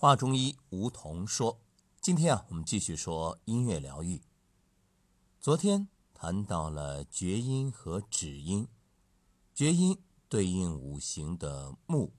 [0.00, 1.58] 华中医吴桐说
[2.00, 4.22] ：“今天啊，我们继续说音乐疗愈。
[5.40, 8.68] 昨天谈到了厥阴和止阴，
[9.52, 12.12] 厥阴对应五行的木，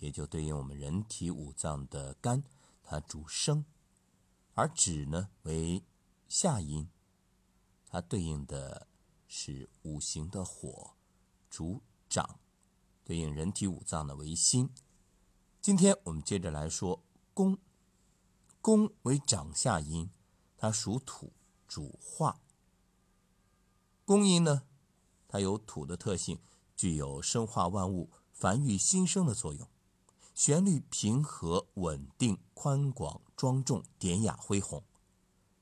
[0.00, 2.44] 也就对应我们人体五脏的肝，
[2.82, 3.64] 它主生；
[4.52, 5.82] 而止呢为
[6.28, 6.90] 下阴，
[7.86, 8.86] 它对应的
[9.26, 10.90] 是五行的火，
[11.48, 11.80] 主
[12.10, 12.38] 长，
[13.02, 14.68] 对应人体五脏的为心。”
[15.62, 17.56] 今天我们接着来说宫，
[18.60, 20.10] 宫为长下阴，
[20.56, 21.32] 它属土，
[21.68, 22.40] 主化。
[24.04, 24.64] 宫阴呢，
[25.28, 26.40] 它有土的特性，
[26.74, 29.68] 具有生化万物、繁育新生的作用。
[30.34, 34.82] 旋律平和、稳定、宽广、庄重、典雅、恢宏。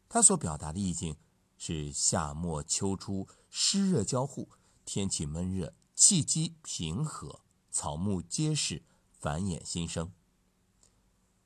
[0.09, 1.19] 它所表达的意境
[1.59, 4.49] 是夏末秋初湿热交互，
[4.87, 8.83] 天气闷热，气机平和，草木皆是。
[9.21, 10.11] 繁衍新生。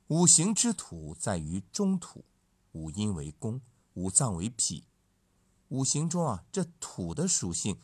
[0.07, 2.25] 五行之土在于中土，
[2.73, 3.61] 五阴为宫，
[3.95, 4.85] 五脏为脾。
[5.69, 7.81] 五行中啊，这土的属性，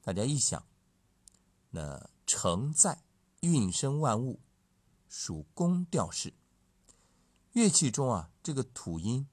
[0.00, 0.64] 大家一想，
[1.70, 3.02] 那承载、
[3.40, 4.40] 运生万物，
[5.08, 6.32] 属宫调式。
[7.52, 9.28] 乐器中啊，这个土音，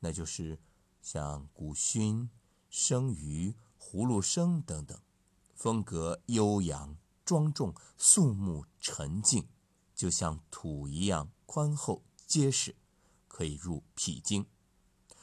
[0.00, 0.58] 那就是
[1.00, 2.28] 像古埙、
[2.68, 5.00] 声竽、葫芦笙等等，
[5.54, 9.48] 风格悠扬、庄重、肃穆、沉静。
[9.94, 12.74] 就像土一样宽厚结实，
[13.28, 14.46] 可以入脾经，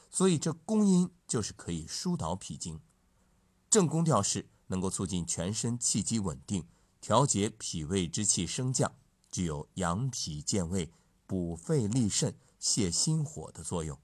[0.09, 2.80] 所以这宫音就是可以疏导脾经。
[3.69, 6.67] 正宫调式能够促进全身气机稳定，
[6.99, 8.94] 调节脾胃之气升降，
[9.30, 10.92] 具有养脾健胃、
[11.25, 13.97] 补肺利肾、泻心火的作用。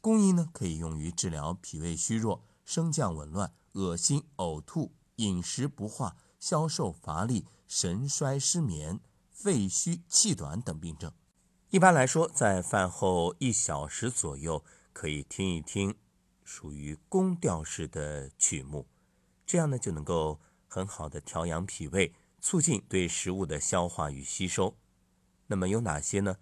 [0.00, 9.00] 宫音呢，可以用于治疗脾胃虚弱、升降紊乱、恶心、呕吐、饮食不化、消瘦乏力、神衰失眠。
[9.32, 11.12] 肺虚气短等病症，
[11.70, 15.96] 一般来说，在饭后一小时左右，可以听一听
[16.44, 18.86] 属于宫调式的曲目，
[19.44, 24.76] 这样呢就能够很好的调养脾胃，促进对食物的消化与吸收。
[25.46, 26.36] 那么有哪些呢？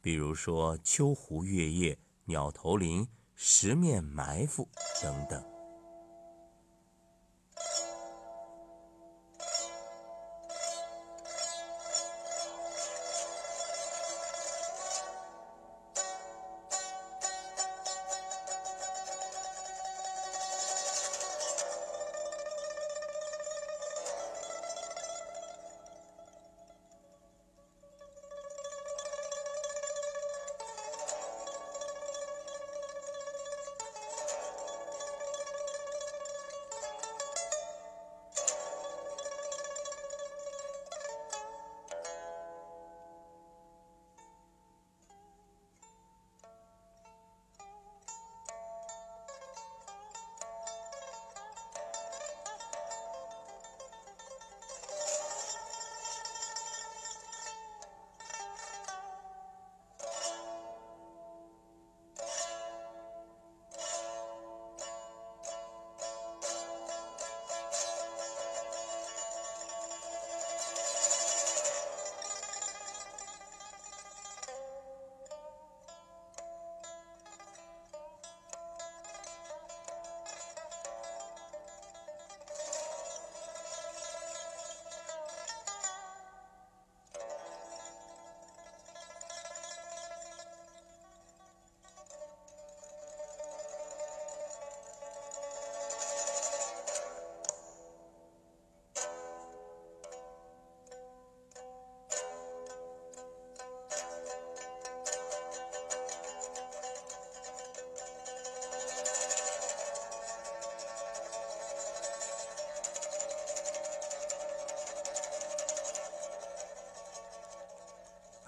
[0.00, 1.94] 比如说《秋胡月夜》
[2.26, 3.02] 《鸟头林》
[3.34, 4.68] 《十面埋伏》
[5.02, 5.55] 等等。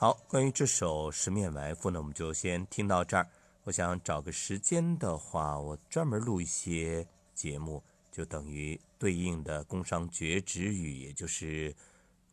[0.01, 3.29] 好，关于这首《十面埋伏》呢，我们就先听到这儿。
[3.65, 7.05] 我想找个时间的话，我专门录一些
[7.35, 11.75] 节目，就等于对应的工商绝止语，也就是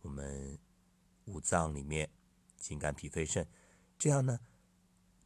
[0.03, 0.59] 我们
[1.25, 2.07] 五脏里面
[2.55, 3.47] 心肝脾肺肾。
[3.97, 4.39] 这样呢，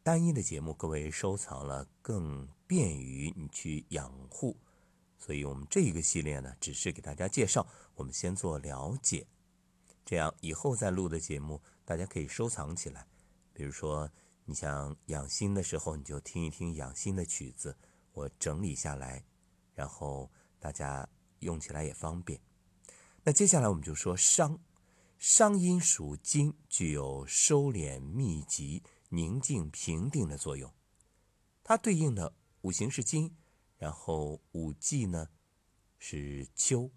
[0.01, 4.55] 单一的节目各位收藏了更便于你去养护。
[5.17, 9.27] 所以我们这一个系列呢，只是给大家介绍，我们先做了解，
[10.05, 11.61] 这样以后再录的节目。
[11.89, 13.07] 大家可以收藏起来，
[13.51, 14.07] 比如说
[14.45, 17.75] 你想养心的时候，你就听一听养心的曲子，
[18.11, 19.25] 我整理下来，
[19.73, 21.09] 然后大家
[21.39, 22.39] 用起来也方便。
[23.23, 24.59] 那接下来我们就说伤，
[25.17, 30.71] 商阴属金，具有收敛、密集、宁静、平定的作用。
[31.63, 33.35] 它对应的五行是金，
[33.79, 35.29] 然后五季呢
[35.97, 36.91] 是秋。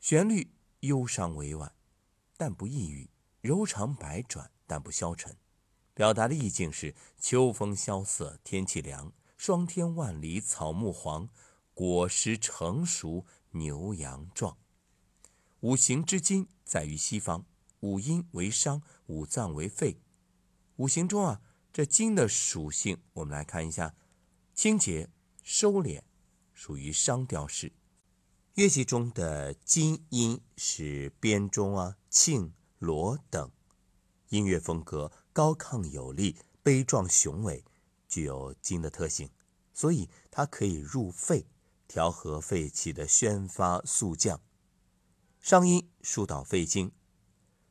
[0.00, 1.72] 旋律忧伤委婉，
[2.42, 3.08] 但不抑郁；
[3.40, 5.36] 柔肠百转，但不消沉。
[5.94, 11.28] 表达的意境是：秋风萧瑟，天气凉，霜天万里，草木黄，
[11.72, 14.58] 果实成熟，牛羊壮。
[15.60, 17.46] 五行之金在于西方，
[17.78, 20.00] 五阴为商，五脏为肺。
[20.78, 21.40] 五行中啊，
[21.72, 23.94] 这金的属性，我们来看一下：
[24.52, 25.08] 清洁、
[25.44, 26.02] 收敛，
[26.52, 27.72] 属于商调式。
[28.54, 33.50] 乐器中的金音是编钟啊、磬、锣等，
[34.28, 37.64] 音乐风格高亢有力、悲壮雄伟，
[38.06, 39.30] 具有金的特性，
[39.72, 41.46] 所以它可以入肺，
[41.88, 44.38] 调和肺气的宣发肃降。
[45.40, 46.92] 商音疏导肺经，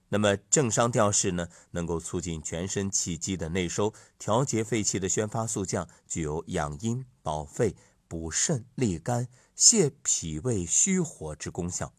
[0.10, 7.76] 那么正商调式呢，能够促进全身气机的内收，调节肺气的宣发肃降，具有养阴、保肺、
[8.12, 9.30] 补肾、利肝。
[9.56, 11.94] 泻脾胃虚火之功效，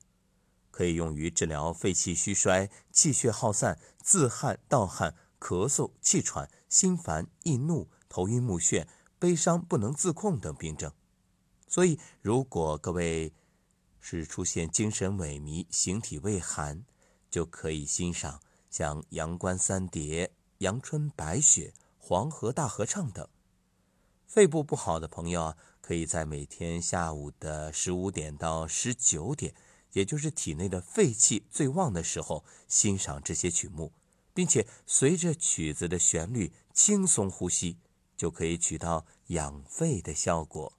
[0.72, 8.88] 可以用于治疗肺气虚衰、气血耗散、自汗、盗汗、咳嗽、气喘、心烦易怒、头晕目眩、
[9.20, 10.92] 悲伤不能自控等病症。
[11.68, 13.32] 所以，如果各位
[14.00, 16.84] 是出现精神萎靡、形体畏寒，
[17.30, 20.26] 就可以欣赏像《阳关三叠》
[20.58, 23.28] 《阳春白雪》《黄河大合唱》等。
[24.32, 25.56] 肺部不好的朋友啊。
[25.82, 29.52] 可以在每天下午的十五点到十九点，
[29.94, 33.92] 也就是体内的肺气最旺的时候，欣赏这些曲目，
[34.32, 37.78] 并且随着曲子的旋律轻松呼吸，
[38.16, 40.72] 就可以起到养肺的效果。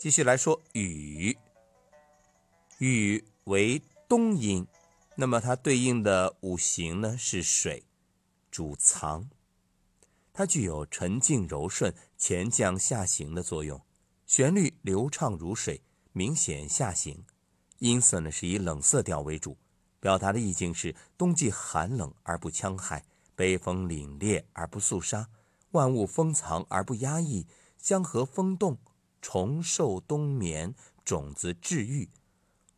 [0.00, 1.36] 继续来说雨，
[2.78, 4.66] 雨为冬音，
[5.14, 7.84] 那么它对应的五行呢是水，
[8.50, 9.28] 主藏，
[10.32, 13.78] 它具有沉静柔顺、前降下行的作用，
[14.24, 15.82] 旋律流畅如水，
[16.12, 17.22] 明显下行，
[17.80, 19.58] 音色呢是以冷色调为主，
[20.00, 23.04] 表达的意境是冬季寒冷而不戕害，
[23.34, 25.28] 北风凛冽而不肃杀，
[25.72, 28.78] 万物封藏而不压抑，江河风动。
[29.20, 30.74] 重受冬眠，
[31.04, 32.08] 种子治愈，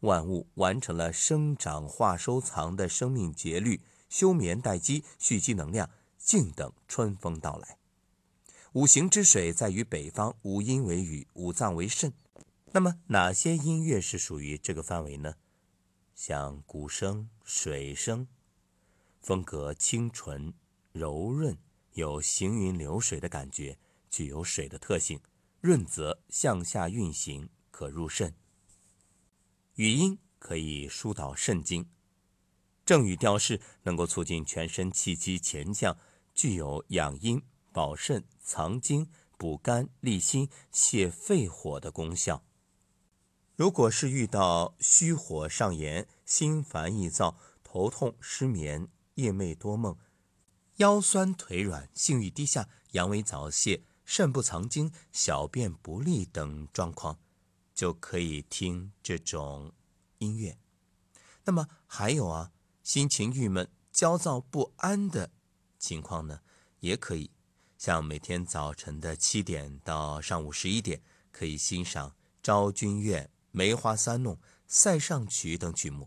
[0.00, 7.78] 万物完成了生长化收藏的生命节律，休眠待机，蓄积能量，静等春风到来。
[8.72, 12.12] 五行之水在于北方，五阴为雨，五脏为肾。
[12.72, 15.34] 那么哪些音乐是属于这个范围呢？
[16.14, 18.26] 像鼓声、水声，
[19.20, 20.54] 风格清纯
[20.92, 21.58] 柔润，
[21.92, 23.78] 有行云流水的感觉，
[24.10, 25.20] 具有水的特性。
[25.62, 28.34] 润泽向下运行，可入肾。
[29.76, 31.88] 语音可以疏导肾经，
[32.84, 35.96] 正语调式能够促进全身气机前降，
[36.34, 37.40] 具有养阴、
[37.70, 42.42] 保肾、藏精、补肝、利心、泻肺火的功效。
[43.54, 49.96] 如果是遇到虚火上炎、心烦易躁、头痛、失眠、夜寐多梦、
[50.78, 53.84] 腰酸腿软、性欲低下、阳痿早泄。
[54.14, 57.18] 肾不藏精、小便不利等状况，
[57.72, 59.72] 就可以听这种
[60.18, 60.58] 音乐。
[61.44, 62.52] 那么还有啊，
[62.82, 65.30] 心情郁闷、焦躁不安的
[65.78, 66.42] 情况呢，
[66.80, 67.30] 也可以
[67.78, 71.00] 像每天早晨的七点到上午十一点，
[71.30, 74.34] 可以欣赏昭君怨》《梅花三弄》
[74.66, 76.06] 《塞上曲》等曲目，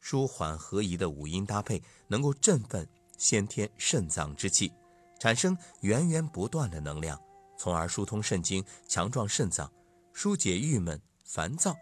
[0.00, 4.72] 舒缓合宜的五音搭配，能够振奋先天肾脏之气，
[5.20, 7.16] 产生源源不断的能量，
[7.56, 9.72] 从而疏通肾经，强壮肾脏，
[10.12, 11.74] 疏解郁闷烦躁，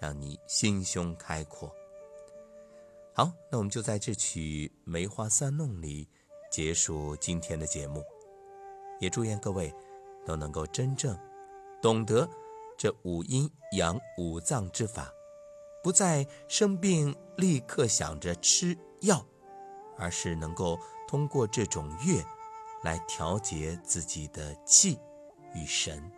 [0.00, 1.74] 让你心胸开阔。
[3.14, 6.08] 好，那我们就在这曲《梅花三弄》里
[6.50, 8.02] 结束今天的节目，
[9.00, 9.72] 也祝愿各位
[10.24, 11.18] 都能够真正
[11.82, 12.28] 懂得
[12.78, 15.12] 这五阴阳五脏之法，
[15.82, 19.24] 不再生病立刻想着吃药，
[19.98, 22.24] 而是能够通过这种乐
[22.82, 24.98] 来调节自己的气
[25.54, 26.10] 与神。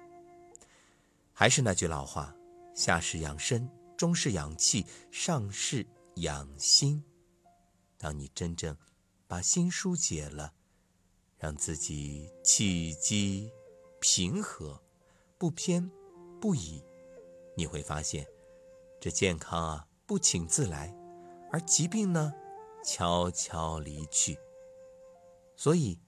[1.33, 2.35] 还是那句老话：
[2.75, 5.87] 下是养身，中是养气，上是。
[6.19, 7.03] 养心，
[7.99, 8.77] 当你真正
[9.27, 10.53] 把心疏解了，
[11.39, 13.51] 让自己气机
[13.99, 14.81] 平和，
[15.37, 15.91] 不偏
[16.41, 16.81] 不倚，
[17.57, 18.25] 你会发现，
[19.01, 20.97] 这健康啊不请自来，
[21.51, 22.33] 而疾病呢
[22.85, 24.39] 悄悄离去。
[25.57, 25.99] 所以，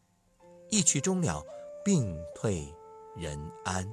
[0.71, 1.45] 一曲终了
[1.85, 2.67] 病退
[3.17, 3.87] 人安。